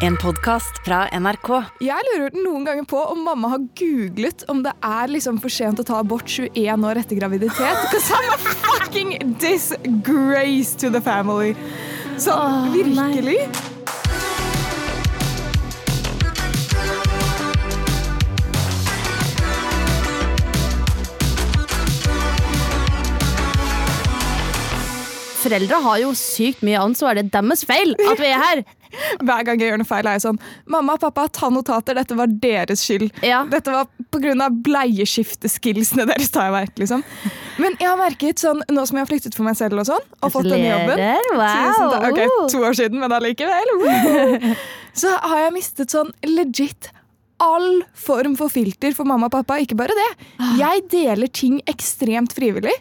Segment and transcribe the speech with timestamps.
[0.00, 1.48] En podkast fra NRK.
[1.84, 5.82] Jeg lurer noen ganger på om mamma har googlet om det er liksom for sent
[5.82, 7.82] å ta abort 21 år etter graviditet.
[7.84, 11.52] Because I'm a fucking disgrace to the family.
[12.16, 13.44] Sånn virkelig.
[25.44, 27.20] Foreldre har jo sykt mye ansvar.
[27.20, 28.68] Det er deres feil at vi er her.
[29.20, 31.98] Hver gang jeg gjør noe feil, er jeg sånn Mamma og pappa, ta notater.
[31.98, 33.10] Dette var deres skyld.
[33.26, 33.42] Ja.
[33.50, 34.48] Dette var pga.
[34.66, 36.30] bleieskifteskillsene deres.
[36.34, 36.78] tar jeg merke.
[36.82, 37.04] liksom.
[37.60, 40.06] Men jeg har merket sånn, nå som jeg har flyktet for meg selv og sånn,
[40.20, 41.02] og fått denne jobben.
[41.36, 42.08] Wow.
[42.10, 42.22] Ok,
[42.52, 43.74] to år siden, men allikevel.
[45.00, 46.90] Så har jeg mistet sånn legit
[47.40, 49.60] all form for filter for mamma og pappa.
[49.62, 50.08] Ikke bare det.
[50.60, 52.74] Jeg deler ting ekstremt frivillig.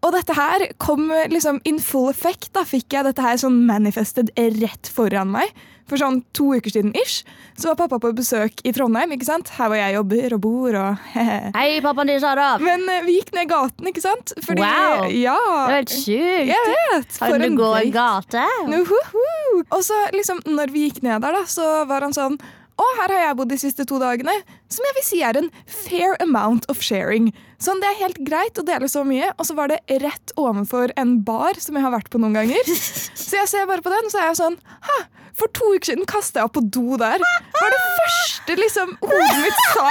[0.00, 2.48] Og dette her kom liksom in full effect.
[2.56, 5.52] Da fikk jeg dette her sånn manifested rett foran meg.
[5.90, 7.24] For sånn to uker siden ish,
[7.58, 9.10] så var pappa på besøk i Trondheim.
[9.10, 9.48] ikke sant?
[9.56, 11.08] Her hvor jeg jobber og bor og
[11.58, 12.52] Hei, pappaen din, Sara.
[12.62, 14.30] Men eh, vi gikk ned gaten, ikke sant?
[14.46, 15.10] Fordi, Wow.
[15.10, 15.34] Ja.
[15.34, 16.52] Det var helt sjukt.
[16.52, 17.18] Jeg vet.
[17.24, 18.46] Har du en gå gate?
[18.70, 19.26] Uhuhu.
[19.66, 22.38] Og så liksom, når vi gikk ned der, da, så var han sånn
[22.80, 24.32] Å, her har jeg bodd de siste to dagene.
[24.72, 27.30] Som jeg vil si er en fair amount of sharing.
[27.60, 29.32] Sånn, Det er helt greit å dele så mye.
[29.36, 32.70] Og så var det rett ovenfor en bar som jeg har vært på noen ganger.
[33.20, 34.94] Så jeg ser bare på den, og så er jeg sånn ha,
[35.38, 37.22] for to uker siden kasta jeg opp på do der.
[37.22, 39.84] Var det første liksom hodet mitt sa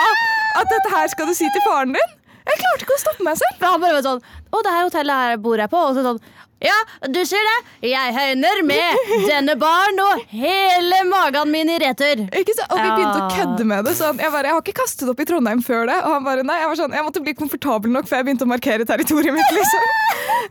[0.59, 2.11] at dette her skal du si til faren din?
[2.49, 3.63] Jeg klarte ikke å stoppe meg selv.
[3.63, 5.81] Han bare var sånn Å, det her hotellet her bor jeg på.
[5.89, 6.21] Og så sånn
[6.65, 6.75] Ja,
[7.07, 7.57] du ser det.
[7.87, 12.25] Jeg høyner med denne baren og hele magen min i retur.
[12.35, 13.93] Ikke så, og vi begynte å kødde med det.
[13.99, 15.99] Sånn, jeg, bare, jeg har ikke kastet opp i Trondheim før det.
[16.03, 18.47] Og han bare, nei, jeg, var sånn, jeg måtte bli komfortabel nok før jeg begynte
[18.49, 19.55] å markere territoriet mitt.
[19.55, 19.87] liksom.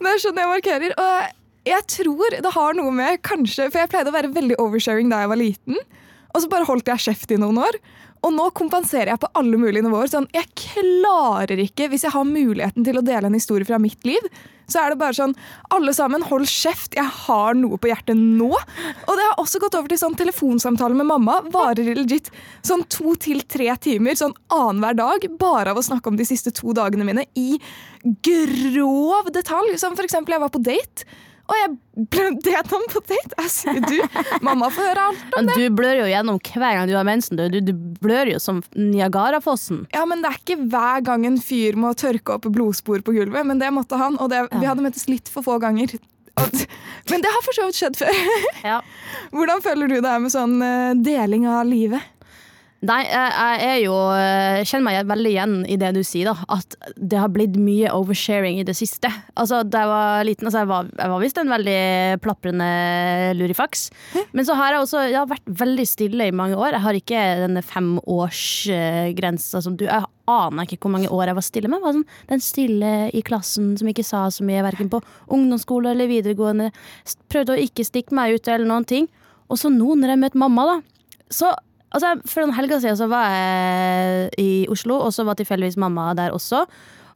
[0.01, 0.97] Det er sånn jeg markerer.
[0.97, 5.13] Og jeg tror det har noe med kanskje, For jeg pleide å være veldig oversharing
[5.13, 5.81] da jeg var liten.
[6.33, 7.77] Og så bare holdt jeg kjeft i noen år.
[8.27, 10.11] Og nå kompenserer jeg på alle mulige nivåer.
[10.11, 14.07] Sånn, jeg klarer ikke, hvis jeg har muligheten til å dele en historie fra mitt
[14.09, 14.25] liv,
[14.69, 15.33] så er det bare sånn
[15.73, 18.51] Alle sammen, hold kjeft, jeg har noe på hjertet nå.
[18.53, 21.39] Og det har også gått over til sånn telefonsamtale med mamma.
[21.53, 22.29] Varer legit
[22.67, 26.53] sånn to til tre timer sånn annenhver dag bare av å snakke om de siste
[26.57, 27.57] to dagene mine i
[28.05, 29.79] grov detalj.
[29.81, 31.09] Som for eksempel, jeg var på date.
[31.49, 33.37] Og jeg blødde gjennom på date.
[33.41, 33.97] Jeg sier du,
[34.45, 35.57] mamma får høre alt om det.
[35.57, 37.41] du blør jo gjennom hver gang du har mensen.
[37.41, 37.73] Du, du,
[38.03, 39.87] blør jo som Niagarafossen.
[39.97, 43.49] Ja, men Det er ikke hver gang en fyr må tørke opp blodspor på gulvet,
[43.49, 44.21] men det måtte han.
[44.21, 45.97] Og det, vi hadde møttes litt for få ganger.
[47.09, 48.21] Men det har for så vidt skjedd før.
[48.63, 48.79] Ja.
[49.33, 52.05] Hvordan føler du det med sånn eh, deling av livet?
[52.87, 53.95] Nei, jeg er jo
[54.69, 56.45] kjenner meg veldig igjen i det du sier, da.
[56.55, 59.11] At det har blitt mye oversharing i det siste.
[59.35, 61.81] Altså, Da jeg var liten, altså, jeg var, jeg var visst en veldig
[62.23, 62.69] plaprende
[63.35, 63.89] lurifaks.
[64.31, 66.77] Men så har jeg også jeg har vært veldig stille i mange år.
[66.77, 71.49] Jeg har ikke denne femårsgrensa som du Jeg aner ikke hvor mange år jeg var
[71.49, 71.81] stille med.
[71.81, 75.97] Jeg var sånn, den stille i klassen som ikke sa så mye, verken på ungdomsskole
[75.97, 76.71] eller videregående.
[77.27, 79.11] Prøvde å ikke stikke meg ut eller noen ting.
[79.51, 81.57] Og så nå, når jeg møter mamma, da, så
[81.95, 86.11] Altså, For noen helger siden så var jeg i Oslo, og så var tilfeldigvis mamma
[86.19, 86.65] der også.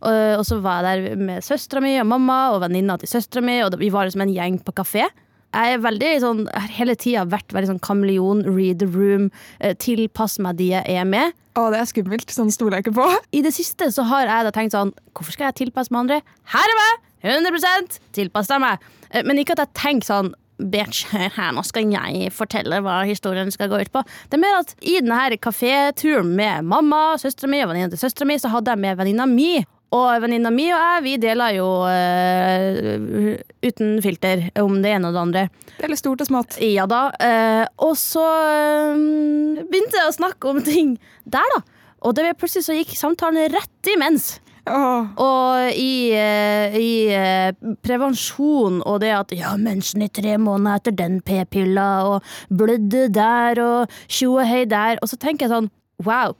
[0.02, 3.44] Og, og så var jeg der med søstera mi og mamma og venninna til søstera
[3.44, 5.04] mi, og vi var liksom en gjeng på kafé.
[5.52, 9.28] Jeg er veldig sånn, har hele tida vært veldig sånn kameleon, read the room,
[9.60, 11.36] eh, tilpass meg de jeg er med.
[11.60, 12.32] Å, det er skummelt.
[12.32, 13.08] Sånn stoler jeg ikke på.
[13.36, 16.22] I det siste så har jeg da tenkt sånn Hvorfor skal jeg tilpasse meg andre?
[16.54, 17.02] Her er meg!
[17.22, 18.80] 100 Tilpass deg meg.
[19.12, 20.32] Eh, Men ikke at jeg tenker sånn
[20.70, 21.06] Bitch,
[21.38, 24.04] her nå skal jeg fortelle hva historien skal gå ut på.
[24.30, 28.00] Det er mer at i denne kafeturen kaféturen med mamma, søstera mi og venninna til
[28.00, 29.64] søstera mi, så hadde jeg med venninna mi.
[29.92, 35.16] Og venninna mi og jeg, vi deler jo uh, uten filter om det ene og
[35.16, 35.42] det andre.
[35.76, 36.56] Det er litt stort og smått.
[36.64, 37.10] Ja da.
[37.20, 41.60] Uh, og så eh, begynte jeg å snakke om ting der, da.
[42.02, 44.38] Og det plutselig så gikk samtalen rett imens.
[44.70, 45.08] Åh.
[45.18, 47.50] Og i, eh, i eh,
[47.82, 53.58] prevensjon og det at ja, mensen i tre måneder etter den p-pilla, og blødde der,
[53.62, 55.02] og tjo og hei der.
[55.02, 55.70] Og så tenker jeg sånn,
[56.06, 56.36] wow.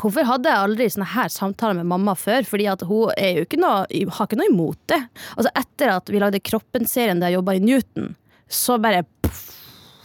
[0.00, 2.46] Hvorfor hadde jeg aldri sånne her samtaler med mamma før?
[2.48, 5.02] Fordi at hun ikke noe, har ikke noe imot det.
[5.36, 8.14] Altså Etter at vi lagde Kroppen-serien der jeg jobba i Newton,
[8.48, 9.61] så bare poff,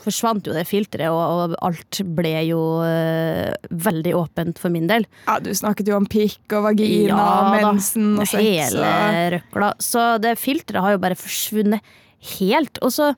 [0.08, 3.52] forsvant jo det filteret, og, og alt ble jo uh,
[3.88, 5.06] veldig åpent for min del.
[5.28, 7.62] Ja, du snakket jo om pikk og vagina og da.
[7.70, 8.42] mensen og sex.
[8.42, 8.92] Hele
[9.38, 9.72] røkla.
[9.84, 11.96] Så det filteret har jo bare forsvunnet
[12.38, 12.82] helt.
[12.86, 13.12] Og så,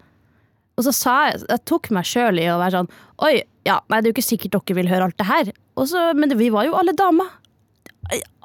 [0.80, 2.89] og så sa jeg Jeg tok meg sjøl i å være sånn
[3.25, 3.33] Oi,
[3.68, 5.53] ja, nei, det er jo ikke sikkert dere vil høre alt det her.
[5.80, 7.27] Og så, men vi var jo alle damer.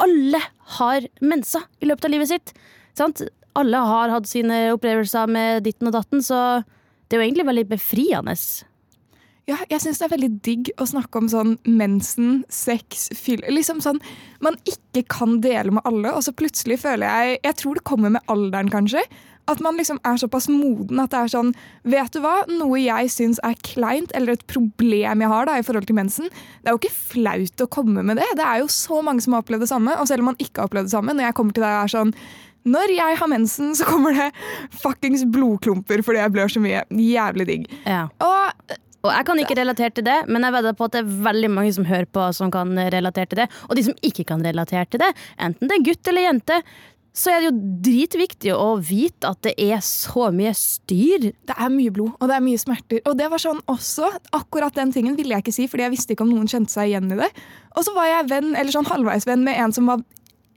[0.02, 0.40] Alle
[0.79, 2.55] har mensa i løpet av livet sitt.
[2.99, 3.23] Sant?
[3.58, 6.64] Alle har hatt sine opplevelser med ditten og datten, så
[7.09, 8.37] det er jo egentlig veldig befriende.
[9.45, 13.83] Ja, jeg syns det er veldig digg å snakke om sånn mensen, sex, fyll Liksom
[13.85, 14.01] sånn
[14.45, 18.15] man ikke kan dele med alle, og så plutselig føler jeg Jeg tror det kommer
[18.15, 19.03] med alderen, kanskje.
[19.45, 21.53] At man liksom er såpass moden at det er sånn
[21.93, 22.39] Vet du hva?
[22.49, 26.33] Noe jeg syns er kleint, eller et problem jeg har da i forhold til mensen,
[26.33, 28.31] det er jo ikke flaut å komme med det.
[28.41, 30.62] Det er jo så mange som har opplevd det samme, og selv om man ikke
[30.62, 32.17] har opplevd det samme, når jeg kommer til deg og er sånn
[32.64, 34.31] når jeg har mensen, så kommer det
[34.82, 36.84] fuckings blodklumper fordi jeg blør så mye.
[36.90, 37.69] Jævlig digg.
[37.84, 38.06] Ja.
[38.25, 41.16] Og Og jeg kan ikke relatere til det, men jeg vedder på at det er
[41.26, 43.50] veldig mange som hører på som kan relatere til det.
[43.69, 46.56] Og de som ikke kan relatere til det, enten det er gutt eller jente,
[47.12, 51.28] så er det jo dritviktig å vite at det er så mye styr.
[51.37, 53.05] det er mye blod, og det er mye smerter.
[53.05, 56.16] Og det var sånn også, akkurat den tingen ville jeg ikke si, fordi jeg visste
[56.16, 57.28] ikke om noen kjente seg igjen i det.
[57.76, 60.00] Og så var jeg venn, eller sånn halvveisvenn med en som var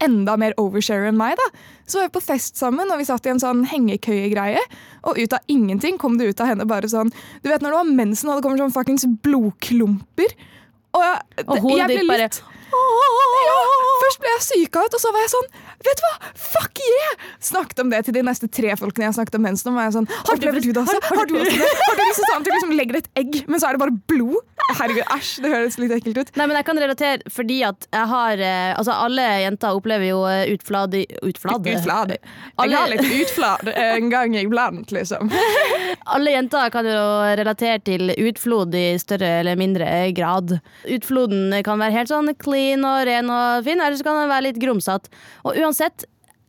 [0.03, 1.35] enda mer oversharer enn meg.
[1.37, 1.47] da.
[1.87, 4.61] Så var vi på fest sammen, og vi satt i en sånn hengekøyegreie.
[5.05, 7.11] Og ut av ingenting kom det ut av henne bare sånn
[7.43, 10.33] Du vet når du har mensen og det kommer sånn fuckings blodklumper?
[10.93, 13.57] Og, jeg- Og hodet ditt bare ja,
[14.03, 15.47] Først ble jeg syka ut, og så var jeg sånn
[15.85, 17.25] Vet du hva, fuck yeah!
[17.43, 19.69] Snakket om det til de neste tre folkene jeg snakket om mensen.
[19.71, 20.99] Og var jeg sånn, har du det også?
[21.05, 21.67] Har, du også det?
[21.83, 23.83] Har du lyst til sånn at du liksom legger et egg, men så er det
[23.83, 24.39] bare blod?
[24.67, 26.31] Herregud, æsj, det høres litt ekkelt ut.
[26.39, 30.17] Nei, men jeg kan relatere fordi at jeg har eh, Altså, alle jenter opplever jo
[30.27, 31.69] eh, utflad Utflad?
[31.71, 32.11] Utflad.
[32.17, 32.21] Jeg
[32.65, 35.31] Alle- har litt utflad en gang iblant, liksom.
[36.17, 36.99] Alle jenter kan jo
[37.39, 39.87] relatere til utflod i større eller mindre
[40.17, 40.57] grad.
[40.97, 44.47] Utfloden kan være helt sånn clean og ren og fin, eller så kan den være
[44.49, 45.11] litt grumsete.
[45.47, 46.05] Og uansett,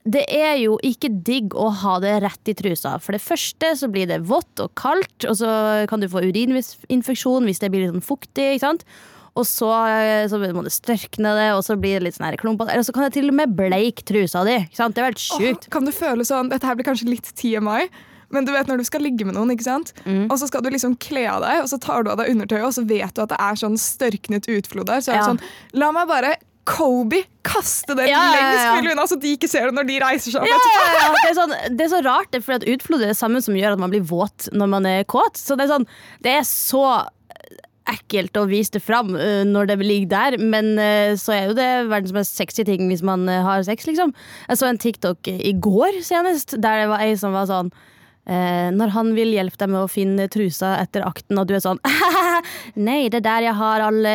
[0.09, 2.94] det er jo ikke digg å ha det rett i trusa.
[3.03, 5.50] For det første så blir det vått og kaldt, og så
[5.91, 8.55] kan du få urininfeksjon hvis det blir litt sånn fuktig.
[8.55, 8.87] ikke sant?
[9.38, 9.69] Og så,
[10.32, 12.73] så må du størkne det, og så blir det litt sånn klumpete.
[12.75, 14.56] Eller så kan det til og med bleike trusa di.
[14.65, 14.97] ikke sant?
[14.97, 15.69] Det er helt sjukt.
[15.69, 17.85] Åh, kan du føle sånn, Dette her blir kanskje litt TMI,
[18.35, 19.93] men du vet når du skal ligge med noen, ikke sant?
[20.05, 20.26] Mm.
[20.26, 22.67] og så skal du liksom kle av deg, og så tar du av deg undertøyet,
[22.67, 25.00] og så vet du at det er sånn størknet utflod der.
[25.05, 25.31] Så er det Ja.
[25.31, 25.41] sånn
[25.85, 26.35] La meg bare
[26.69, 29.88] Kobe kaste den Ja, ja, ja, lengst mulig unna, så de ikke ser det når
[29.88, 30.44] de reiser seg.
[30.44, 33.82] Det, er sånn, det er så rart, for utflod er det samme som gjør at
[33.82, 35.41] man blir våt når man er kåt.
[35.41, 35.88] Så det er, sånn,
[36.25, 36.85] det er så
[37.88, 41.59] ekkelt å vise det fram uh, når det ligger der, men uh, så er jo
[41.59, 44.12] det verdens mest sexy ting hvis man uh, har sex, liksom.
[44.49, 47.73] Jeg så en TikTok i går senest, der det var ei som var sånn
[48.29, 51.79] når han vil hjelpe deg med å finne trusa etter akten, og du er sånn
[52.89, 54.13] Nei, det er der jeg har alle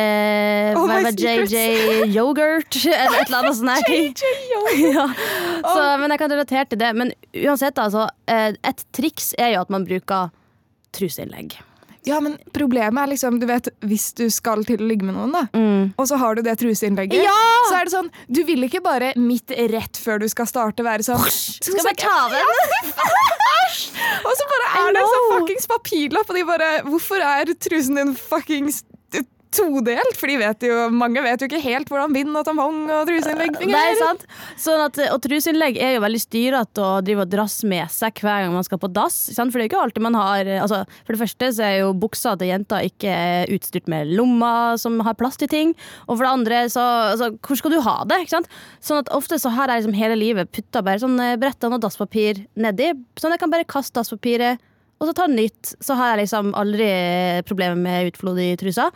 [0.78, 3.90] All var JJ yoghurt, eller et eller annet sånt.
[3.90, 4.78] her.
[4.94, 5.06] ja.
[5.66, 6.92] Så, men jeg kan relatere til det.
[6.96, 7.12] Men
[7.42, 8.06] uansett, altså.
[8.30, 10.30] eh, Et triks er jo at man bruker
[10.94, 11.58] truseinnlegg.
[12.04, 15.32] Ja, men problemet er liksom, du vet, hvis du skal til å ligge med noen,
[15.32, 15.44] da,
[15.96, 17.36] og så har du det truseinnlegget, Ja!
[17.70, 21.06] så er det sånn Du vil ikke bare midt rett før du skal starte, være
[21.06, 22.92] sånn Skal bare ta av den?
[24.24, 27.98] Og så bare er det en sånn fuckings papirlapp, og de bare Hvorfor er trusen
[27.98, 28.82] din fuckings
[29.54, 30.16] todelt?
[30.18, 33.54] For de vet jo, mange vet jo ikke helt hvordan bind og tampong og truseinnlegg
[33.54, 34.22] er fungerer.
[34.60, 38.44] Sånn at, og truseinnlegg er jo veldig styrete å drive og drasse med seg hver
[38.44, 39.16] gang man skal på dass.
[39.34, 39.54] Sant?
[39.54, 41.94] For det er jo ikke alltid man har altså, For det første så er jo
[42.04, 43.14] buksa til jenta ikke
[43.54, 45.74] utstyrt med lommer som har plass til ting.
[46.08, 46.84] Og for det andre, så
[47.14, 48.22] altså, hvor skal du ha det?
[48.24, 48.52] Ikke sant?
[48.84, 51.84] Sånn at ofte så har jeg liksom hele livet putta bare sånn eh, brettene og
[51.84, 54.62] dasspapir nedi, sånn at jeg kan bare kaste dasspapiret.
[55.02, 56.88] Og så ta nytt, så har jeg liksom aldri
[57.48, 58.90] problemer med utflod i trusa.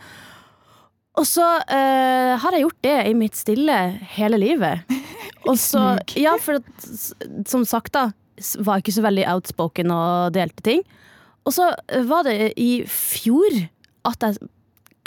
[1.19, 3.75] Og så uh, har jeg gjort det i mitt stille
[4.15, 4.87] hele livet.
[5.49, 6.87] Og så, ja, for at,
[7.49, 8.09] som sagt da,
[8.59, 10.83] var jeg ikke så veldig outspoken og delte ting.
[11.47, 13.55] Og så eh, var det i fjor
[14.07, 14.49] at jeg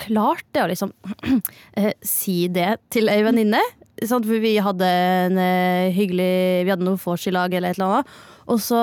[0.03, 3.61] klarte å liksom uh, si det til ei venninne.
[4.03, 8.01] For vi hadde en uh, hyggelig Vi hadde noe vors i lag eller et eller
[8.01, 8.17] annet.
[8.51, 8.83] Og så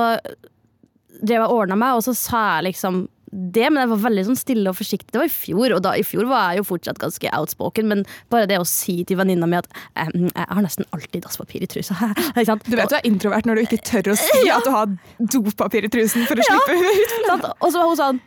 [1.19, 4.25] drev jeg og ordna meg, og så sa jeg liksom det, men jeg var veldig
[4.29, 5.11] sånn stille og forsiktig.
[5.13, 8.03] Det var i fjor, og da, i fjor var jeg jo fortsatt ganske outspoken, men
[8.33, 11.97] bare det å si til venninna mi at jeg har nesten alltid dasspapir i trusa.
[12.69, 15.85] Du vet du er introvert når du ikke tør å si at du har dopapir
[15.85, 17.49] i trusen for å slippe ut.
[17.63, 18.21] Og så var hun sånn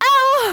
[0.00, 0.50] Au!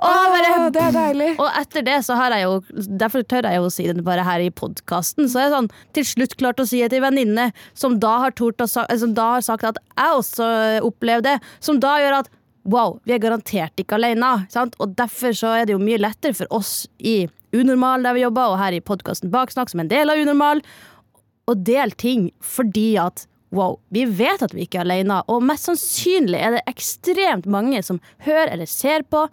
[0.00, 1.28] Og bare Åh, det er deilig.
[1.42, 4.24] Og etter det så har jeg jo Derfor tør jeg jo å si det bare
[4.24, 5.28] her i podkasten.
[5.28, 8.64] Så jeg sånn til slutt klart å si det til venninne som da har tort
[8.64, 10.50] å Som da har sagt at jeg også
[10.86, 11.52] opplevde det.
[11.60, 12.32] Som da gjør at
[12.68, 14.32] wow, vi er garantert ikke alene.
[14.52, 14.76] Sant?
[14.80, 17.24] Og derfor så er det jo mye lettere for oss i
[17.56, 20.62] Unormal der vi jobber, og her i podkasten Baksnakk som en del av Unormal,
[21.50, 25.66] å dele ting fordi at Wow, vi vet at vi ikke er alene, og mest
[25.66, 29.24] sannsynlig er det ekstremt mange som hører eller ser på,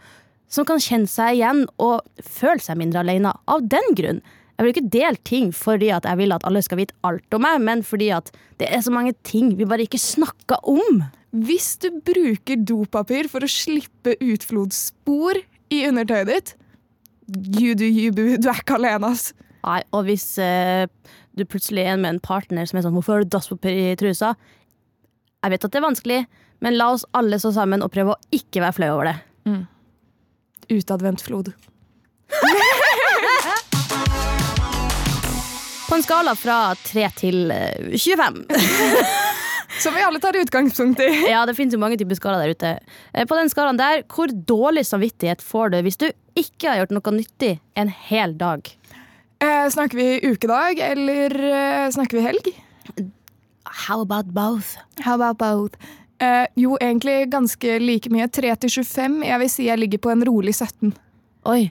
[0.49, 3.35] som kan kjenne seg igjen og føle seg mindre alene.
[3.45, 4.23] Av den grunn.
[4.57, 7.45] Jeg vil ikke dele ting fordi at jeg vil at alle skal vite alt om
[7.45, 11.03] meg, men fordi at det er så mange ting vi bare ikke snakker om.
[11.35, 15.41] Hvis du bruker dopapir for å slippe utflodsspor
[15.75, 16.53] i undertøyet ditt,
[17.59, 18.37] you do you, boo.
[18.39, 19.33] Du er ikke alene, ass.
[19.67, 20.87] Nei, og hvis eh,
[21.35, 24.35] du plutselig er med en partner som er sånn 'Hvorfor har du dasspapir i trusa?'
[25.43, 26.25] Jeg vet at det er vanskelig,
[26.61, 29.17] men la oss alle stå sammen og prøve å ikke være flau over det.
[30.73, 31.53] Utadvendt flod.
[35.87, 38.41] På en skala fra 3 til eh, 25
[39.79, 41.09] Som vi alle tar utgangspunkt i.
[41.29, 42.71] Ja, det finnes jo mange typer skala der ute.
[43.13, 46.07] Eh, På den skalaen der, hvor dårlig samvittighet får du hvis du
[46.37, 48.65] ikke har gjort noe nyttig en hel dag?
[49.43, 52.51] Eh, snakker vi ukedag, eller eh, snakker vi helg?
[53.87, 54.77] How about both?
[55.05, 55.77] How about both?
[56.19, 58.25] Eh, jo, egentlig ganske like mye.
[58.33, 59.19] 3 til 25.
[59.27, 60.95] Jeg vil si jeg ligger på en rolig 17.
[61.53, 61.67] Oi.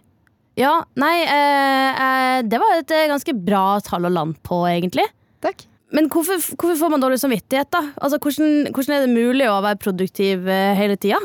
[0.56, 5.04] Ja, nei, eh, eh, det var et ganske bra tall å lande på, egentlig.
[5.44, 5.66] Takk.
[5.94, 7.82] Men hvorfor, hvorfor får man dårlig samvittighet, da?
[8.02, 11.20] Altså, hvordan, hvordan er det mulig å være produktiv eh, hele tida?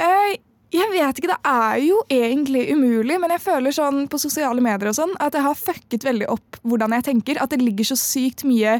[0.00, 0.38] Eh,
[0.72, 4.88] jeg vet ikke, det er jo egentlig umulig, men jeg føler sånn på sosiale medier
[4.88, 7.40] og sånn at jeg har fucket veldig opp hvordan jeg tenker.
[7.44, 8.78] At det ligger så sykt mye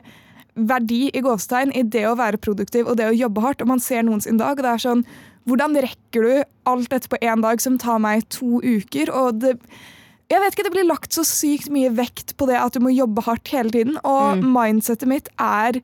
[0.56, 3.64] verdi i gåstegn i det å være produktiv og det å jobbe hardt.
[3.64, 5.06] Og man ser noen sin dag, og det er sånn
[5.42, 9.10] Hvordan rekker du alt dette på én dag som tar meg to uker?
[9.10, 9.56] Og det
[10.32, 12.92] jeg vet ikke, Det blir lagt så sykt mye vekt på det at du må
[12.94, 13.98] jobbe hardt hele tiden.
[14.08, 15.82] Og mindsetet mitt er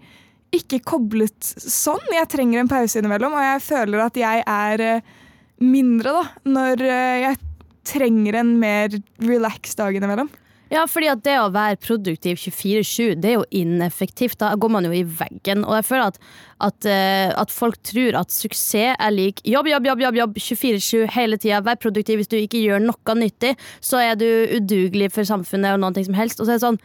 [0.56, 2.00] ikke koblet sånn.
[2.14, 5.14] Jeg trenger en pause innimellom, og jeg føler at jeg er eh,
[5.60, 7.40] mindre da, når eh, jeg
[7.88, 10.30] trenger en mer relax dag innimellom.
[10.68, 14.36] Ja, fordi at det å være produktiv 24-7, det er jo ineffektivt.
[14.42, 15.64] Da går man jo i veggen.
[15.64, 16.18] Og jeg føler at,
[16.66, 21.06] at, eh, at folk tror at suksess er lik jobb, jobb, jobb, jobb, jobb 24-7
[21.14, 21.62] hele tida.
[21.64, 22.20] Vær produktiv.
[22.20, 26.18] Hvis du ikke gjør noe nyttig, så er du udugelig for samfunnet og ting som
[26.18, 26.40] helst.
[26.40, 26.80] Og så er det sånn,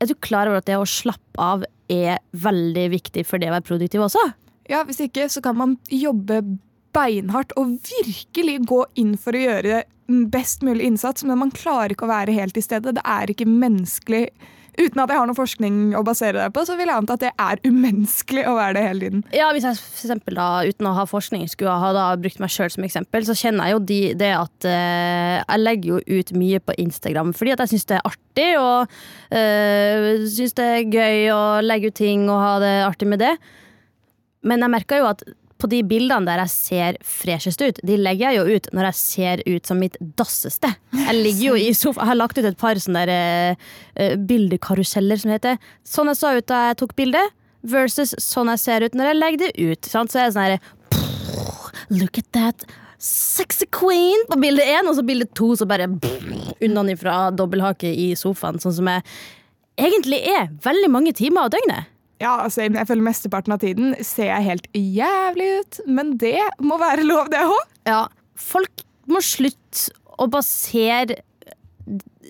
[0.00, 3.54] er du klar over at det å slappe av er veldig viktig for det å
[3.58, 4.22] være produktiv også?
[4.70, 6.42] Ja, Hvis ikke så kan man jobbe
[6.96, 9.82] beinhardt og virkelig gå inn for å gjøre
[10.30, 12.96] best mulig innsats, men man klarer ikke å være helt i stedet.
[12.96, 14.26] Det er ikke menneskelig.
[14.78, 17.24] Uten at jeg har noe forskning å basere det på, så vil jeg anta at
[17.24, 19.24] det er umenneskelig å være det hele tiden.
[19.34, 22.52] Ja, Hvis jeg for eksempel da, uten å ha forskning skulle ha da brukt meg
[22.54, 26.32] sjøl som eksempel, så kjenner jeg jo de, det at eh, jeg legger jo ut
[26.38, 30.94] mye på Instagram fordi at jeg syns det er artig, og eh, syns det er
[31.00, 33.34] gøy å legge ut ting og ha det artig med det.
[34.46, 35.26] Men jeg merker jo at
[35.60, 38.98] på de bildene der jeg ser freshest ut, de legger jeg jo ut når jeg
[39.00, 40.72] ser ut som mitt dasseste.
[40.96, 44.16] Jeg ligger jo i sofa, jeg har lagt ut et par sånne der, eh, eh,
[44.16, 45.60] bildekaruseller som heter.
[45.84, 49.18] Sånn jeg så ut da jeg tok bildet, versus sånn jeg ser ut når jeg
[49.18, 49.90] legger det ut.
[49.90, 50.12] Sant?
[50.12, 50.60] Så er det sånn herre
[51.90, 52.64] Look at that
[53.00, 55.88] sexy queen på bilde én, og så bilde to så bare
[56.60, 58.60] unnanifra dobbelthake i sofaen.
[58.62, 59.04] Sånn som jeg
[59.80, 61.88] egentlig er veldig mange timer av døgnet.
[62.20, 66.76] Ja, altså, jeg føler Mesteparten av tiden ser jeg helt jævlig ut, men det må
[66.80, 67.74] være lov, det òg.
[67.88, 68.02] Ja,
[68.36, 71.22] folk må slutte å basere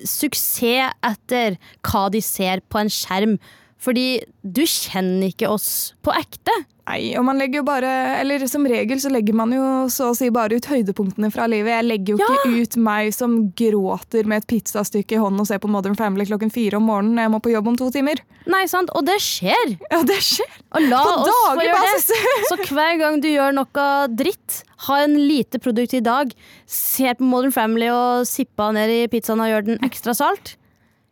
[0.07, 3.35] suksess etter hva de ser på en skjerm.
[3.81, 6.53] Fordi du kjenner ikke oss på ekte.
[6.91, 10.17] Nei, og man legger jo bare Eller som regel så legger man jo så å
[10.17, 11.71] si bare ut høydepunktene fra livet.
[11.71, 12.31] Jeg legger jo Ja.
[12.35, 16.27] ikke ut meg som gråter med et pizzastykke i hånden og ser på Modern Family
[16.27, 18.21] klokken fire om morgenen når jeg må på jobb om to timer.
[18.51, 18.91] Nei, sant?
[18.97, 19.77] Og det skjer.
[19.93, 20.51] Ja, det skjer!
[20.75, 22.21] Og la På oss få gjøre det.
[22.51, 26.33] Så hver gang du gjør noe dritt, ha en lite produktiv dag,
[26.67, 30.57] ser på Modern Family og sippa ned i pizzaen og gjør den ekstra salt.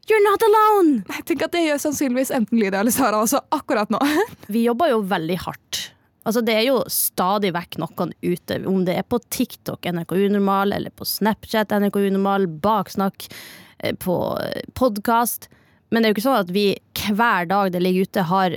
[0.08, 1.02] You're not alone!
[1.18, 4.00] Jeg tenker at Det gjør sannsynligvis enten Lydia eller Sara også akkurat nå.
[4.54, 5.82] Vi jobber jo veldig hardt.
[6.28, 10.72] Altså Det er jo stadig vekk noen ute, om det er på TikTok, NRK Unormal,
[10.76, 13.28] eller på Snapchat, NRK Unormal, Baksnakk,
[13.80, 14.16] eh, på
[14.76, 15.48] podkast.
[15.88, 16.66] Men det er jo ikke sånn at vi
[17.08, 18.56] hver dag det ligger ute, har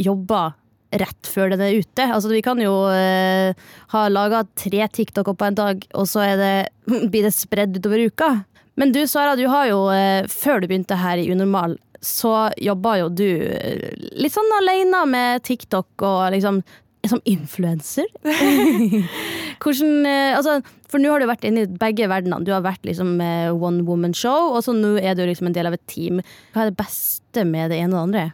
[0.00, 0.44] jobba
[0.92, 2.04] rett før den er ute.
[2.04, 3.56] Altså Vi kan jo eh,
[3.92, 6.54] ha laga tre TikToker på en dag, og så er det,
[7.12, 8.32] blir det spredd utover uka.
[8.80, 12.96] Men du Sara, du har jo, eh, før du begynte her i Unormal, så jobba
[13.02, 16.62] jo du eh, litt sånn alene med TikTok og liksom
[17.10, 18.06] som influenser.
[19.62, 20.60] Hvordan eh, Altså,
[20.90, 22.46] for nå har du vært inne i begge verdenene.
[22.46, 23.16] Du har vært liksom
[23.56, 26.22] one woman show, og så nå er du liksom en del av et team.
[26.54, 28.24] Hva er det beste med det ene og det andre?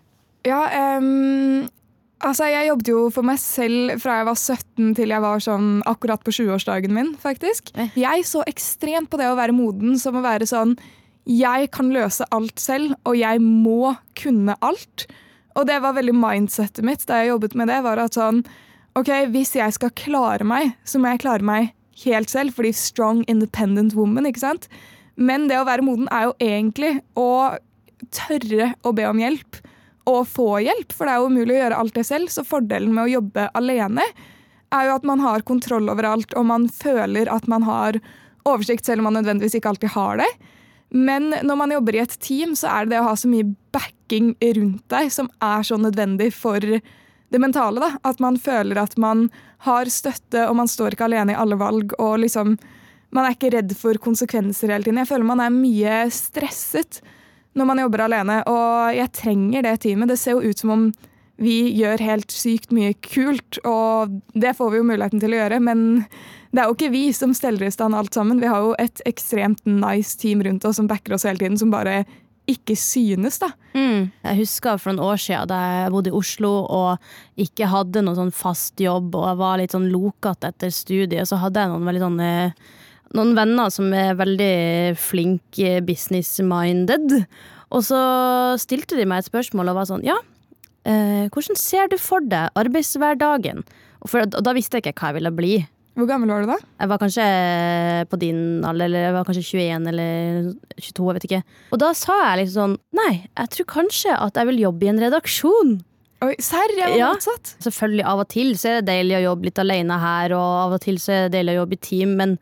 [0.46, 1.68] Ja, ehm,
[2.24, 5.68] altså Jeg jobbet jo for meg selv fra jeg var 17 til jeg var sånn
[5.88, 7.14] akkurat på 20-årsdagen min.
[7.18, 7.72] faktisk.
[7.76, 7.90] Eh.
[7.98, 10.76] Jeg så ekstremt på det å være moden som å være sånn
[11.28, 15.06] Jeg kan løse alt selv, og jeg må kunne alt.
[15.58, 17.82] Og det var veldig mindsettet mitt da jeg jobbet med det.
[17.82, 18.44] var at sånn,
[18.96, 22.54] ok, Hvis jeg skal klare meg, så må jeg klare meg helt selv.
[22.54, 24.24] Fordi strong, independent woman.
[24.24, 24.68] ikke sant?
[25.16, 27.58] Men det å være moden er jo egentlig å
[28.14, 29.58] tørre å be om hjelp
[30.08, 32.32] og få hjelp, for det er jo umulig å gjøre alt det selv.
[32.32, 34.04] Så fordelen med å jobbe alene
[34.74, 38.00] er jo at man har kontroll over alt, og man føler at man har
[38.48, 40.28] oversikt, selv om man nødvendigvis ikke alltid har det.
[40.90, 43.50] Men når man jobber i et team, så er det det å ha så mye
[43.76, 47.80] backing rundt deg som er så nødvendig for det mentale.
[47.80, 47.90] da.
[48.08, 49.28] At man føler at man
[49.68, 51.92] har støtte, og man står ikke alene i alle valg.
[51.98, 52.56] og liksom,
[53.10, 55.00] Man er ikke redd for konsekvenser hele tiden.
[55.00, 57.02] Jeg føler man er mye stresset
[57.58, 60.12] når man jobber alene, og jeg trenger det teamet.
[60.12, 60.88] Det ser jo ut som om
[61.38, 65.60] vi gjør helt sykt mye kult, og det får vi jo muligheten til å gjøre,
[65.62, 65.84] men
[66.50, 68.40] det er jo ikke vi som steller i stand alt sammen.
[68.42, 71.70] Vi har jo et ekstremt nice team rundt oss som backer oss hele tiden, som
[71.70, 72.02] bare
[72.48, 73.50] ikke synes, da.
[73.76, 74.08] Mm.
[74.24, 78.16] Jeg husker for noen år siden da jeg bodde i Oslo og ikke hadde noen
[78.16, 81.90] sånn fast jobb og jeg var litt sånn lokete etter studiet, så hadde jeg noen
[81.90, 82.22] veldig sånn
[83.16, 87.14] noen venner som er veldig flinke business-minded.
[87.74, 88.00] Og så
[88.60, 90.16] stilte de meg et spørsmål og var sånn Ja,
[90.88, 93.64] eh, hvordan ser du for deg arbeidshverdagen?
[94.00, 95.56] Og, for, og da visste jeg ikke hva jeg ville bli.
[95.98, 96.56] Hvor gammel var du da?
[96.78, 97.24] Jeg var kanskje
[98.06, 101.40] på din alder, eller jeg var kanskje 21 eller 22, jeg vet ikke.
[101.74, 104.92] Og da sa jeg liksom sånn Nei, jeg tror kanskje at jeg vil jobbe i
[104.92, 105.72] en redaksjon.
[106.22, 107.10] Oi, Serr, jeg var Ja.
[107.14, 107.52] motsatt.
[107.62, 110.72] Selvfølgelig av og til så er det deilig å jobbe litt alene her, og av
[110.78, 112.38] og til så er det deilig å jobbe i team, men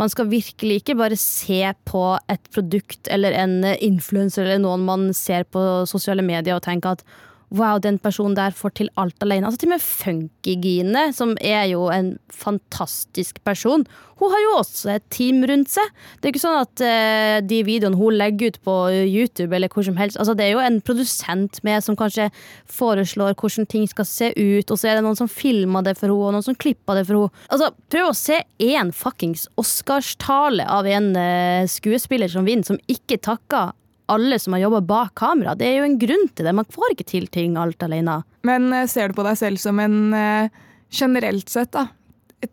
[0.00, 5.10] man skal virkelig ikke bare se på et produkt eller en influenser eller noen man
[5.16, 7.04] ser på sosiale medier og tenke at
[7.50, 9.48] wow, den personen der får til alt alene.
[9.48, 13.84] Altså til og med Funkygine, som er jo en fantastisk person,
[14.20, 15.92] hun har jo også et team rundt seg.
[16.20, 18.74] Det er ikke sånn at uh, de videoene hun legger ut på
[19.08, 22.28] YouTube eller hvor som helst, altså det er jo en produsent med som kanskje
[22.68, 26.10] foreslår hvordan ting skal se ut, og så er det noen som filmer det for
[26.10, 27.46] henne, og noen som klipper det for henne.
[27.48, 33.20] Altså, prøv å se én fuckings Oscarstale av en uh, skuespiller som vinner, som ikke
[33.24, 33.72] takker
[34.10, 35.54] alle som har jobba bak kamera.
[35.58, 36.56] Det er jo en grunn til det.
[36.56, 38.20] Man får ikke til ting alt alene.
[38.46, 41.86] Men eh, ser du på deg selv som en eh, generelt sett da,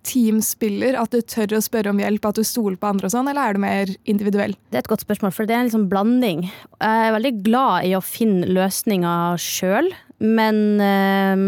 [0.08, 0.98] teamspiller?
[1.00, 3.44] At du tør å spørre om hjelp, at du stoler på andre og sånn, eller
[3.44, 4.58] er du mer individuell?
[4.70, 6.46] Det er et godt spørsmål, for det er en liksom blanding.
[6.78, 9.90] Jeg er veldig glad i å finne løsninger sjøl,
[10.24, 11.48] men øh,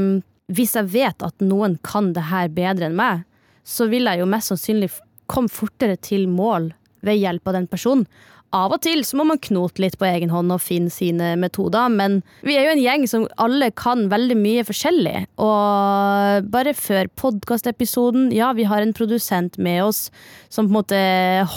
[0.54, 3.26] hvis jeg vet at noen kan det her bedre enn meg,
[3.68, 4.90] så vil jeg jo mest sannsynlig
[5.30, 6.72] komme fortere til mål
[7.06, 8.08] ved hjelp av den personen.
[8.50, 11.86] Av og til så må man knote litt på egen hånd og finne sine metoder,
[11.94, 15.28] men vi er jo en gjeng som alle kan veldig mye forskjellig.
[15.38, 20.08] Og bare før podkastepisoden, ja, vi har en produsent med oss
[20.50, 21.04] som på en måte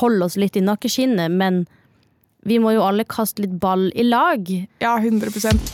[0.02, 1.64] holder oss litt i nakkeskinnet, men
[2.44, 4.44] vi må jo alle kaste litt ball i lag.
[4.82, 5.72] Ja, 100%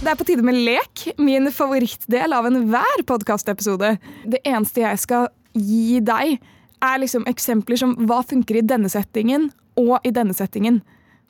[0.00, 3.96] Det er på tide med lek, min favorittdel av enhver podkastepisode.
[4.24, 6.38] Det eneste jeg skal gi deg,
[6.84, 10.82] er liksom eksempler som hva funker i denne settingen og i denne settingen.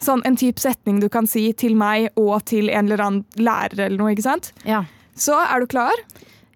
[0.02, 3.87] Sånn en type setning du kan si til meg og til en eller annen lærer
[3.87, 4.12] eller noe.
[4.12, 4.52] ikke sant?
[4.68, 4.85] Ja.
[5.16, 5.94] Så er du klar?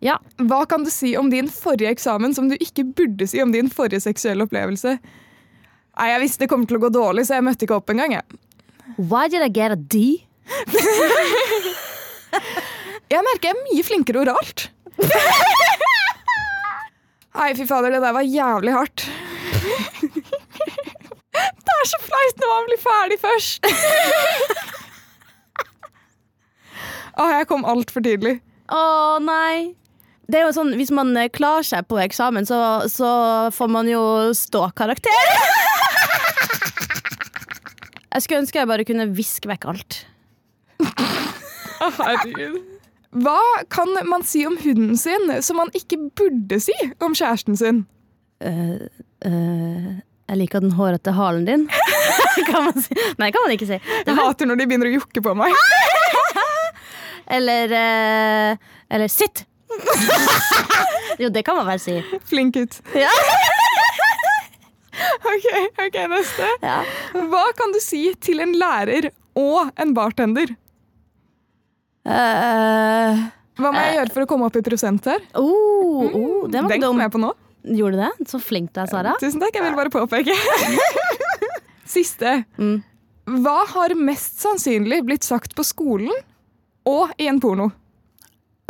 [0.05, 0.19] Ja.
[0.37, 3.71] Hva kan du si om din forrige eksamen som du ikke burde si om din
[3.73, 4.99] forrige seksuelle opplevelse?
[5.01, 8.17] Nei, Jeg visste det kom til å gå dårlig, så jeg møtte ikke opp engang.
[8.97, 10.25] Why did I get a D?
[13.11, 14.69] Jeg merker jeg er mye flinkere oralt.
[17.41, 19.07] Nei, fy fader, det der var jævlig hardt.
[21.41, 23.69] Det er så flaut når man blir ferdig først.
[27.17, 28.35] Å, jeg kom altfor tidlig.
[28.73, 28.83] Å
[29.25, 29.73] nei.
[30.31, 32.59] Det er jo sånn, Hvis man eh, klarer seg på eksamen, så,
[32.93, 33.09] så
[33.57, 34.03] får man jo
[34.37, 35.33] ståkarakter.
[38.11, 40.01] Jeg skulle ønske jeg bare kunne viske vekk alt.
[41.81, 42.80] Herregud.
[43.11, 43.41] Hva
[43.75, 47.83] kan man si om hunden sin som man ikke burde si om kjæresten sin?
[48.41, 48.87] Eh,
[49.27, 49.91] uh,
[50.31, 51.67] jeg liker den hårete halen din.
[52.51, 52.95] kan man si.
[53.19, 53.81] Nei, kan man ikke si.
[54.07, 55.57] Jeg hater når de begynner å jukke på meg.
[57.37, 59.45] Eller uh, Eller sitt!
[61.23, 61.99] jo, det kan man vel si.
[62.31, 62.79] Flink gutt.
[62.95, 63.11] Ja.
[65.31, 65.47] Ok,
[65.83, 66.47] ok, neste.
[66.63, 66.81] Ja.
[67.15, 70.55] Hva kan du si til en lærer og en bartender?
[72.11, 73.21] Eh,
[73.61, 75.23] Hva må jeg gjøre for å komme opp i prosent her?
[75.39, 77.03] oh, oh, den var Den kom dum.
[77.05, 77.33] jeg på nå.
[77.77, 78.29] Gjorde du det?
[78.31, 79.13] Så flink du er, Sara.
[79.21, 80.33] Tusen takk, jeg vil bare påpeke.
[81.91, 82.39] Siste.
[82.61, 82.79] Mm.
[83.45, 86.15] Hva har mest sannsynlig blitt sagt på skolen
[86.89, 87.69] og i en porno?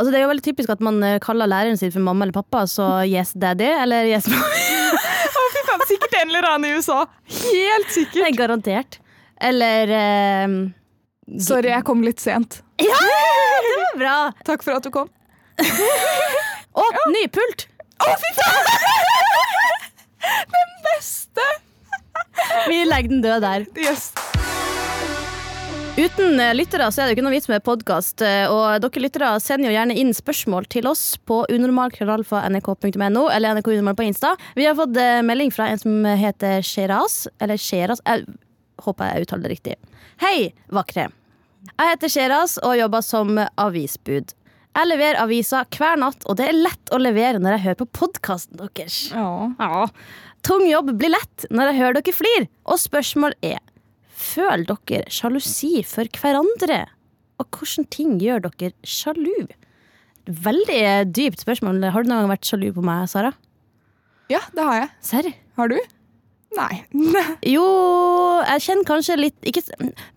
[0.01, 2.33] Altså, det er jo veldig typisk at man eh, kaller læreren sin for mamma eller
[2.35, 4.67] pappa, så yes daddy eller yes mommy.
[4.91, 7.03] Å, fy faen, sikkert en eller annen i USA.
[7.29, 8.23] Helt Det sikkert.
[8.27, 8.97] er garantert.
[9.41, 10.55] Eller eh,
[11.39, 12.61] Sorry, jeg kom litt sent.
[12.81, 14.15] Ja, det var bra!
[14.47, 15.09] Takk for at du kom.
[16.81, 17.67] Å, ny pult!
[18.01, 18.71] Å, fy faen!
[20.55, 21.45] Den beste!
[22.67, 23.67] Vi legger den død der.
[23.79, 24.09] Yes.
[25.97, 28.23] Uten eh, lyttere så er det ikke noe vits med podkast.
[28.23, 33.97] Og dere lyttere sender jo gjerne inn spørsmål til oss på unormalkrøllalfa.nrk.no eller NRK Unormal
[33.99, 34.33] på Insta.
[34.57, 37.25] Vi har fått eh, melding fra en som heter Sheraz.
[37.43, 38.01] Eller Sheraz.
[38.07, 38.25] Jeg
[38.81, 39.79] håper jeg uttaler det riktig.
[40.23, 40.37] Hei,
[40.73, 41.11] vakre.
[41.69, 44.33] Jeg heter Sheraz og jobber som avisbud.
[44.71, 47.89] Jeg leverer aviser hver natt, og det er lett å levere når jeg hører på
[47.99, 49.01] podkasten deres.
[49.11, 49.51] Ja.
[49.59, 49.85] Ja.
[50.47, 52.47] Tung jobb blir lett når jeg hører dere flir.
[52.65, 53.59] Og spørsmål er
[54.21, 56.83] Føler dere sjalusi for hverandre?
[57.41, 59.47] Og hvilke ting gjør dere sjalu?
[60.29, 61.81] Veldig dypt spørsmål.
[61.89, 63.33] Har du noen gang vært sjalu på meg, Sara?
[64.31, 64.89] ja, det har jeg.
[65.03, 65.31] Serr?
[65.57, 65.75] Har du?
[66.57, 66.81] Nei.
[67.53, 67.65] Jo,
[68.43, 69.63] jeg kjenner kanskje litt ikke,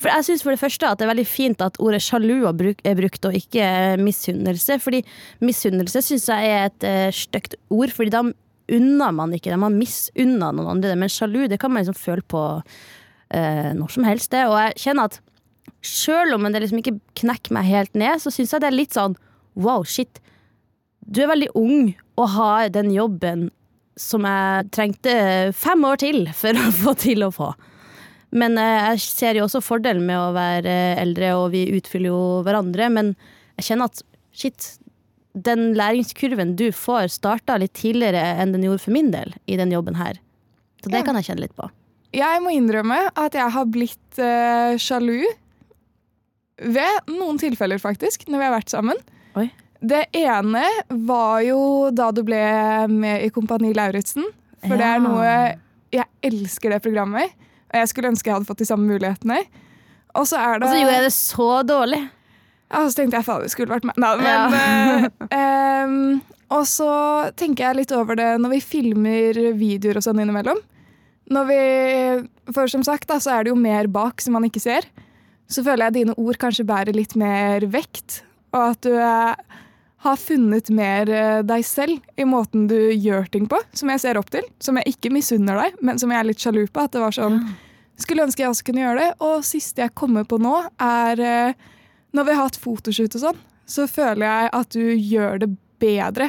[0.03, 2.57] For jeg syns for det første at det er veldig fint at ordet sjalu er
[2.99, 3.67] brukt, og ikke
[4.03, 4.81] misunnelse.
[4.83, 5.05] Fordi
[5.45, 8.25] misunnelse syns jeg er et uh, stygt ord, Fordi da
[8.75, 9.61] unner man ikke det.
[9.61, 10.99] Man misunner noen andre det.
[11.01, 14.47] Men sjalu, det kan man liksom føle på uh, når som helst, det.
[14.49, 15.21] Og jeg kjenner at
[15.85, 18.97] sjøl om det liksom ikke knekker meg helt ned, så syns jeg det er litt
[18.97, 19.19] sånn
[19.55, 20.21] wow, shit.
[21.05, 23.51] Du er veldig ung og har den jobben
[24.01, 25.15] som jeg trengte
[25.57, 27.53] fem år til for å få til å få.
[28.35, 32.11] Men eh, jeg ser jo også fordelen med å være eh, eldre, og vi utfyller
[32.11, 32.91] jo hverandre.
[32.91, 33.13] Men
[33.61, 34.03] jeg kjenner at
[34.35, 34.69] shit,
[35.35, 39.73] den læringskurven du får, starta litt tidligere enn den gjorde for min del i den
[39.75, 40.19] jobben her.
[40.83, 41.71] Så det kan jeg kjenne litt på.
[42.15, 45.25] Jeg må innrømme at jeg har blitt uh, sjalu
[46.63, 49.01] ved noen tilfeller, faktisk, når vi har vært sammen.
[49.41, 49.49] Oi.
[49.85, 50.65] Det ene
[51.07, 51.61] var jo
[51.93, 52.41] da du ble
[52.89, 54.27] med i Kompani Lauritzen.
[54.65, 55.33] For det er noe
[55.95, 57.35] Jeg elsker det programmet,
[57.69, 59.43] og jeg skulle ønske jeg hadde fått de samme mulighetene.
[60.19, 62.01] Og så er det Og så gjorde jeg det så dårlig.
[62.73, 63.99] Ja, så tenkte jeg fader, skulle vært meg.
[64.01, 66.23] Nei, men, eh, um,
[66.55, 66.91] og så
[67.39, 70.59] tenker jeg litt over det når vi filmer videoer og sånn innimellom.
[71.35, 71.61] Når vi,
[72.57, 74.89] for som sagt da, så er det jo mer bak som man ikke ser.
[75.51, 78.23] Så føler jeg dine ord kanskje bærer litt mer vekt.
[78.55, 79.61] Og at du eh,
[80.05, 83.59] har funnet mer eh, deg selv i måten du gjør ting på.
[83.77, 84.45] Som jeg ser opp til.
[84.63, 86.85] Som jeg ikke misunner deg, men som jeg er litt sjalu på.
[86.85, 87.41] At det var sånn
[87.95, 89.11] Skulle ønske jeg også kunne gjøre det.
[89.23, 91.69] Og siste jeg kommer på nå, er eh,
[92.15, 93.39] når vi har hatt fotoshoot og sånn,
[93.71, 95.49] så føler jeg at du gjør det
[95.83, 96.29] bedre.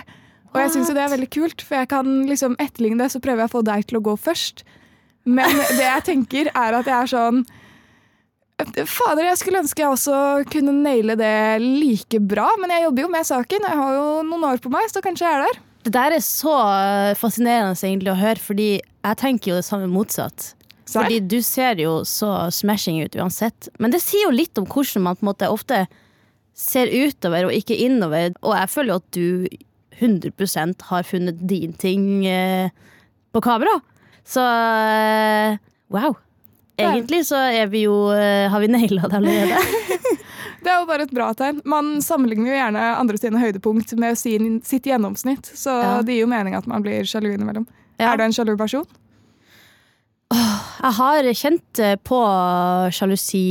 [0.53, 3.19] Og jeg syns jo det er veldig kult, for jeg kan liksom etterligne det, så
[3.23, 4.63] prøver jeg å få deg til å gå først.
[5.25, 7.41] Men det jeg tenker, er at jeg er sånn
[8.55, 10.17] Fader, jeg skulle ønske jeg også
[10.51, 13.67] kunne naile det like bra, men jeg jobber jo med saken.
[13.67, 15.59] Jeg har jo noen år på meg, så kanskje jeg er der.
[15.85, 16.53] Det der er så
[17.19, 20.53] fascinerende egentlig å høre, fordi jeg tenker jo det samme motsatt.
[20.85, 21.03] Sær?
[21.03, 23.69] Fordi du ser jo så smashing ut uansett.
[23.81, 25.83] Men det sier jo litt om hvordan man på en måte ofte
[26.55, 28.33] ser utover og ikke innover.
[28.45, 29.57] Og jeg føler jo at du
[29.99, 32.69] 100% har funnet din ting eh,
[33.35, 33.79] på kamera.
[34.25, 35.57] Så eh,
[35.93, 36.15] wow.
[36.77, 39.59] Egentlig så er vi jo, eh, har vi naila det allerede.
[40.65, 41.59] Det er jo bare et bra tegn.
[41.69, 46.01] Man sammenligner jo gjerne andre sine høydepunkt med sin, sitt gjennomsnitt, så Ja.
[46.01, 47.67] det gir jo mening at man blir sjalu innimellom.
[47.99, 48.13] Ja.
[48.13, 48.87] Er du en sjalu person?
[50.35, 52.17] Jeg har kjent eh, på
[52.93, 53.41] sjalusi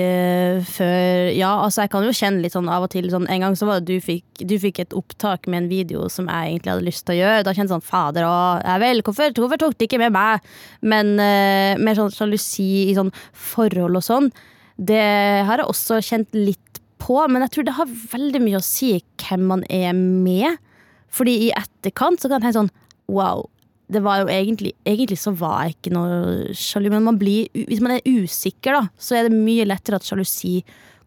[0.00, 3.44] eh, før Ja, altså jeg kan jo kjenne litt sånn av og til sånn, En
[3.44, 6.54] gang så var det du fikk, du fikk et opptak med en video som jeg
[6.54, 7.44] egentlig hadde lyst til å gjøre.
[7.46, 10.50] Da kjente jeg sånn Fader, å, ja vel, hvorfor, hvorfor tok de ikke med meg?
[10.82, 13.12] Men uh, mer sånn sjalusi i sånn
[13.52, 14.28] forhold og sånn,
[14.80, 15.04] det
[15.46, 17.18] har jeg også kjent litt på.
[17.28, 20.58] Men jeg tror det har veldig mye å si hvem man er med.
[21.12, 22.76] Fordi i etterkant så kan jeg tenke sånn
[23.12, 23.48] Wow,
[23.92, 27.82] det var jo egentlig Egentlig så var jeg ikke noe sjalu, men man blir, hvis
[27.84, 30.60] man er usikker, da, så er det mye lettere at sjalusi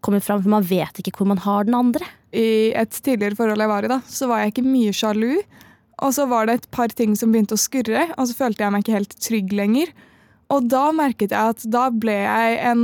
[0.06, 2.06] kommer fram, for man vet ikke hvor man har den andre.
[2.36, 5.32] I et tidligere forhold jeg var i, da, så var jeg ikke mye sjalu.
[6.04, 8.76] Og så var det et par ting som begynte å skurre, og så følte jeg
[8.76, 9.93] meg ikke helt trygg lenger.
[10.54, 12.84] Og da merket jeg at da ble jeg en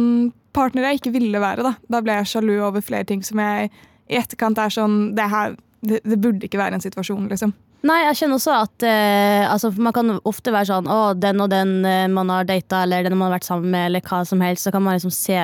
[0.56, 1.66] partner jeg ikke ville være.
[1.68, 3.70] Da Da ble jeg sjalu over flere ting som jeg
[4.12, 7.54] i etterkant er sånn Det her det, det burde ikke være en situasjon, liksom.
[7.90, 11.50] Nei, jeg kjenner også at eh, altså, Man kan ofte være sånn Å, den og
[11.50, 14.44] den eh, man har data, eller den man har vært sammen med, eller hva som
[14.46, 14.68] helst.
[14.68, 15.40] Så kan man liksom se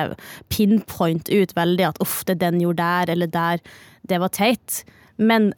[0.54, 3.64] pinpoint ut veldig at uff, det den gjorde der, eller der.
[4.06, 4.84] Det var teit.
[5.18, 5.50] Men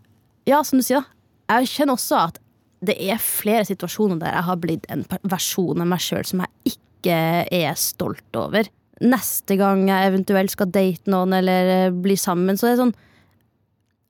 [0.49, 1.19] ja, som du sier, da.
[1.59, 2.41] Jeg kjenner også at
[2.87, 6.73] det er flere situasjoner der jeg har blitt en versjon av meg sjøl som jeg
[6.73, 7.21] ikke
[7.61, 8.71] er stolt over.
[9.05, 12.99] Neste gang jeg eventuelt skal date noen eller eh, bli sammen, så er det sånn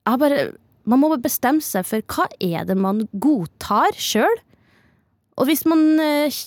[0.00, 0.44] jeg har bare,
[0.88, 4.40] Man må bestemme seg for hva er det man godtar sjøl.
[5.40, 6.40] Og hvis man eh,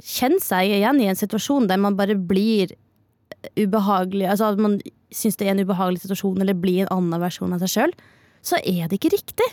[0.00, 2.74] kjenner seg igjen i en situasjon der man bare blir
[3.56, 4.78] ubehagelig, altså at man
[5.14, 7.94] syns det er en ubehagelig situasjon eller blir en annen versjon av seg sjøl,
[8.46, 9.48] så er det ikke riktig.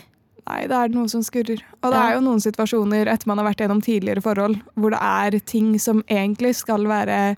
[0.48, 1.60] Nei, det er noe som skurrer.
[1.82, 5.00] Og det er jo noen situasjoner etter man har vært gjennom tidligere forhold, hvor det
[5.04, 7.36] er ting som egentlig skal være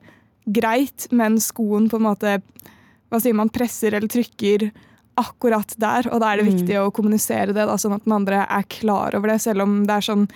[0.51, 2.37] greit, men skoen på en måte
[3.11, 4.69] hva sier man, presser eller trykker
[5.21, 6.09] akkurat der.
[6.11, 6.53] Og da er det Mm.
[6.57, 9.41] viktig å kommunisere det, da, sånn at den andre er klar over det.
[9.45, 10.29] Selv om det er sånn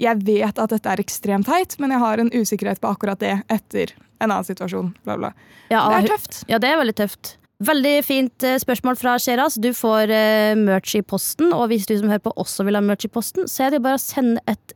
[0.00, 3.42] Jeg vet at dette er ekstremt teit, men jeg har en usikkerhet på akkurat det
[3.52, 4.94] etter en annen situasjon.
[5.04, 5.32] Bla, bla.
[5.70, 6.44] Ja, Det er tøft.
[6.48, 7.36] Ja, det er veldig tøft.
[7.62, 9.58] Veldig fint eh, spørsmål fra Sheraz.
[9.60, 12.80] Du får eh, merch i posten, og hvis du som hører på også vil ha
[12.80, 14.72] merch i posten, så er det bare å sende et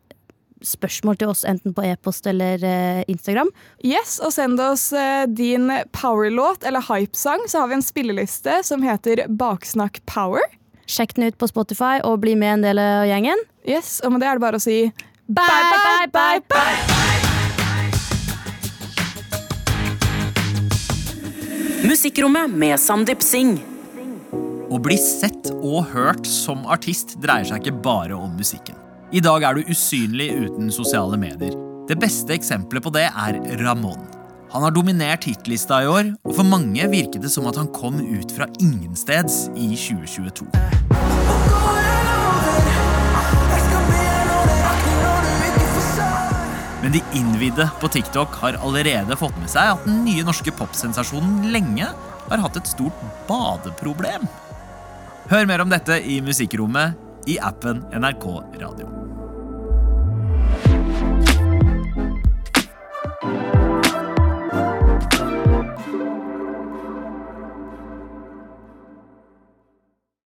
[0.66, 3.50] spørsmål til oss enten på e-post eller eh, Instagram.
[3.84, 8.84] Yes, og send oss eh, din powerlåt eller hypesang, så har vi en spilleliste som
[8.84, 10.44] heter Baksnakk power.
[10.90, 13.40] Sjekk den ut på Spotify og bli med en del av gjengen.
[13.64, 14.78] Yes, Og med det er det bare å si
[15.24, 17.04] Bye, bye, bye, bye!
[21.84, 23.60] Musikkrommet med Sandeep Singh.
[24.68, 28.83] Å bli sett og hørt som artist dreier seg ikke bare om musikken.
[29.14, 31.52] I dag er du usynlig uten sosiale medier.
[31.86, 34.00] Det beste eksempelet på det er Ramón.
[34.50, 38.00] Han har dominert hitlista i år, og for mange virket det som at han kom
[38.02, 40.48] ut fra ingensteds i 2022.
[46.82, 51.52] Men de innvidde på TikTok har allerede fått med seg at den nye norske popsensasjonen
[51.54, 51.86] lenge
[52.26, 54.26] har hatt et stort badeproblem.
[55.30, 58.24] Hør mer om dette i Musikkrommet i appen NRK
[58.60, 59.13] Radio.